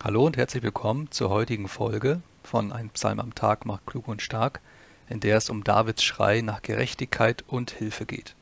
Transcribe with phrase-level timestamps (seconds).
[0.00, 4.22] Hallo und herzlich willkommen zur heutigen Folge von Ein Psalm am Tag macht klug und
[4.22, 4.60] stark,
[5.08, 8.36] in der es um Davids Schrei nach Gerechtigkeit und Hilfe geht.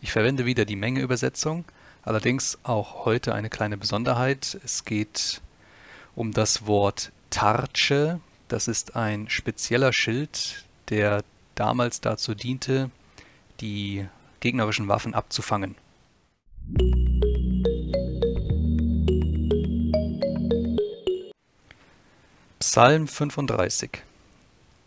[0.00, 1.66] Ich verwende wieder die Menge-Übersetzung,
[2.02, 4.58] allerdings auch heute eine kleine Besonderheit.
[4.64, 5.42] Es geht
[6.14, 8.18] um das Wort Tarche.
[8.48, 11.24] Das ist ein spezieller Schild, der
[11.54, 12.90] damals dazu diente,
[13.60, 14.06] die
[14.40, 15.74] gegnerischen Waffen abzufangen.
[22.62, 23.90] Psalm 35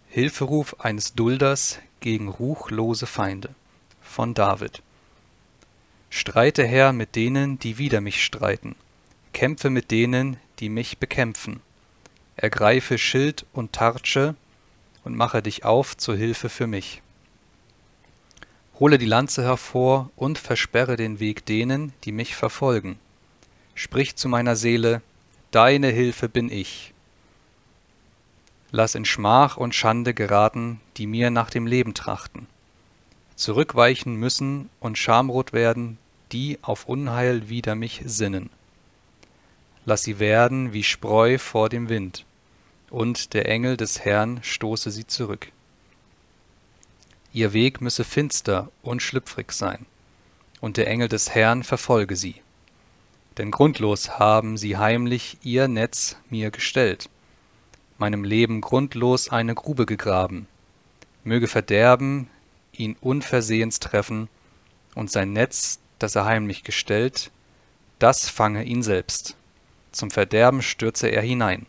[0.08, 3.50] Hilferuf eines Dulders gegen ruchlose Feinde
[4.02, 4.82] von David
[6.10, 8.76] Streite Herr mit denen, die wider mich streiten,
[9.34, 11.60] kämpfe mit denen, die mich bekämpfen.
[12.38, 14.36] Ergreife Schild und Tartsche
[15.04, 17.02] und mache dich auf zur Hilfe für mich.
[18.80, 22.98] Hole die Lanze hervor und versperre den Weg denen, die mich verfolgen.
[23.74, 25.02] Sprich zu meiner Seele,
[25.52, 26.94] deine Hilfe bin ich.
[28.78, 32.46] Lass in Schmach und Schande geraten, die mir nach dem Leben trachten.
[33.38, 35.98] Zurückweichen müssen und schamrot werden,
[36.34, 38.50] die auf Unheil wider mich sinnen.
[39.86, 42.26] Lass sie werden wie Spreu vor dem Wind,
[42.90, 45.54] und der Engel des Herrn stoße sie zurück.
[47.32, 49.86] Ihr Weg müsse finster und schlüpfrig sein,
[50.60, 52.42] und der Engel des Herrn verfolge sie.
[53.38, 57.10] Denn grundlos haben sie heimlich ihr Netz mir gestellt,
[57.98, 60.48] meinem Leben grundlos eine Grube gegraben.
[61.24, 62.30] Möge Verderben
[62.74, 64.28] ihn unversehens treffen,
[64.96, 67.32] und sein Netz, das er heimlich gestellt,
[68.00, 69.36] das fange ihn selbst.
[69.92, 71.66] Zum Verderben stürze er hinein.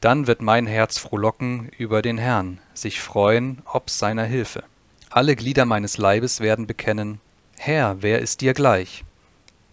[0.00, 4.64] Dann wird mein Herz frohlocken über den Herrn, sich freuen ob seiner Hilfe.
[5.10, 7.20] Alle Glieder meines Leibes werden bekennen,
[7.58, 9.04] Herr, wer ist dir gleich?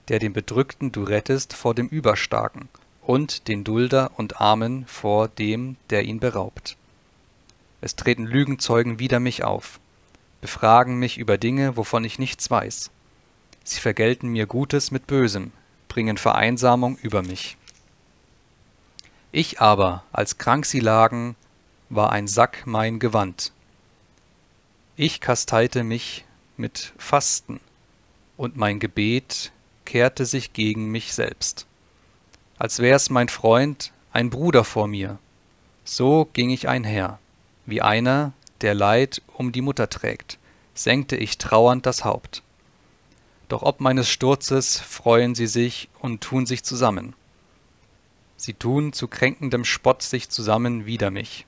[0.10, 2.70] Der den Bedrückten du rettest vor dem Überstarken
[3.08, 6.76] und den Dulder und Armen vor dem, der ihn beraubt.
[7.80, 9.80] Es treten Lügenzeugen wider mich auf,
[10.42, 12.92] befragen mich über Dinge, wovon ich nichts weiß.
[13.64, 15.54] Sie vergelten mir Gutes mit Bösem,
[15.88, 17.56] bringen Vereinsamung über mich.
[19.32, 21.38] Ich aber, als krank sie lagen,
[21.90, 23.54] war ein Sack mein Gewand.
[24.98, 26.26] Ich kasteite mich
[26.58, 27.62] mit Fasten,
[28.36, 29.54] und mein Gebet
[29.86, 31.68] kehrte sich gegen mich selbst.
[32.60, 35.20] Als wär's mein Freund, ein Bruder vor mir,
[35.84, 37.20] so ging ich einher,
[37.68, 40.40] wie einer, der Leid um die Mutter trägt,
[40.74, 42.42] senkte ich trauernd das Haupt.
[43.48, 47.14] Doch ob meines Sturzes freuen sie sich und tun sich zusammen.
[48.38, 51.46] Sie tun zu kränkendem Spott sich zusammen wider mich.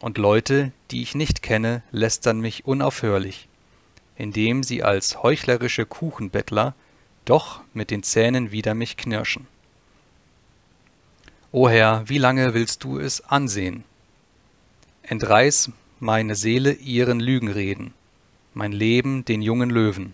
[0.00, 3.48] Und Leute, die ich nicht kenne, lästern mich unaufhörlich,
[4.16, 6.74] indem sie als heuchlerische Kuchenbettler
[7.26, 9.46] doch mit den Zähnen wider mich knirschen.
[11.56, 13.84] O Herr, wie lange willst du es ansehen?
[15.04, 17.94] Entreiß meine Seele ihren Lügenreden,
[18.52, 20.12] mein Leben den jungen Löwen.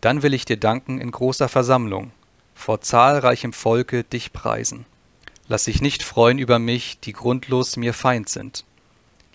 [0.00, 2.12] Dann will ich dir danken in großer Versammlung,
[2.54, 4.86] vor zahlreichem Volke dich preisen.
[5.48, 8.64] Lass sich nicht freuen über mich, die grundlos mir Feind sind.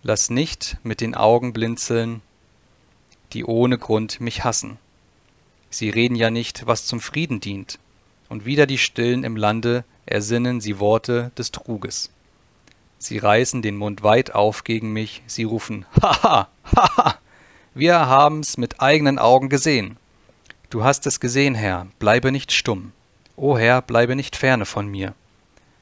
[0.04, 2.22] Lass nicht mit den Augen blinzeln,
[3.34, 4.78] die ohne Grund mich hassen.
[5.70, 7.78] Sie reden ja nicht, was zum Frieden dient,
[8.30, 12.10] und wieder die Stillen im Lande ersinnen sie Worte des Truges.
[12.98, 17.18] Sie reißen den Mund weit auf gegen mich, sie rufen Haha, haha,
[17.76, 19.98] wir haben's mit eigenen Augen gesehen.
[20.72, 22.92] Du hast es gesehen, Herr, bleibe nicht stumm.
[23.36, 25.14] O Herr, bleibe nicht ferne von mir.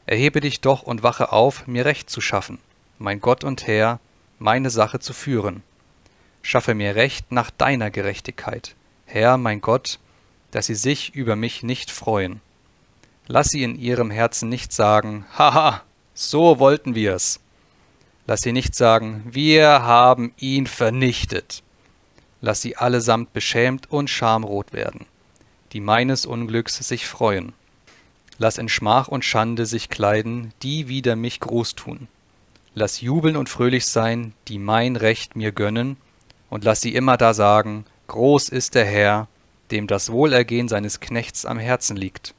[0.06, 2.60] Erhebe dich doch und wache auf, mir Recht zu schaffen,
[3.00, 4.00] mein Gott und Herr,
[4.38, 5.64] meine Sache zu führen.
[6.42, 8.76] Schaffe mir Recht nach deiner Gerechtigkeit,
[9.06, 10.00] Herr, mein Gott,
[10.52, 12.42] dass sie sich über mich nicht freuen.
[13.28, 15.82] Lass sie in ihrem Herzen nicht sagen, haha,
[16.14, 17.40] so wollten wir's.
[18.28, 21.64] Lass sie nicht sagen, wir haben ihn vernichtet.
[22.42, 25.06] Lass sie allesamt beschämt und schamrot werden,
[25.74, 27.54] die meines Unglücks sich freuen.
[28.38, 32.08] Lass in Schmach und Schande sich kleiden, die wider mich groß tun.
[32.74, 35.98] Lass jubeln und fröhlich sein, die mein Recht mir gönnen,
[36.50, 39.28] und lass sie immer da sagen, Groß ist der Herr,
[39.72, 42.36] dem das Wohlergehen seines Knechts am Herzen liegt.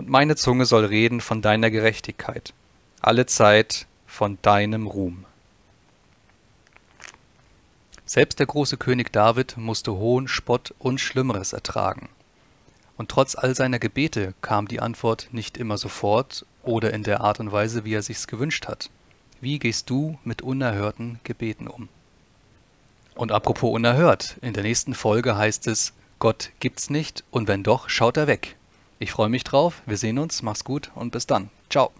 [0.00, 2.54] Und meine Zunge soll reden von deiner Gerechtigkeit,
[3.02, 5.26] alle Zeit von deinem Ruhm.
[8.06, 12.08] Selbst der große König David musste Hohn, Spott und Schlimmeres ertragen.
[12.96, 17.38] Und trotz all seiner Gebete kam die Antwort nicht immer sofort oder in der Art
[17.38, 18.88] und Weise, wie er sich's gewünscht hat.
[19.42, 21.90] Wie gehst du mit unerhörten Gebeten um?
[23.14, 27.90] Und apropos unerhört, in der nächsten Folge heißt es, Gott gibt's nicht und wenn doch,
[27.90, 28.56] schaut er weg.
[29.02, 29.82] Ich freue mich drauf.
[29.86, 30.42] Wir sehen uns.
[30.42, 31.48] Mach's gut und bis dann.
[31.70, 31.90] Ciao.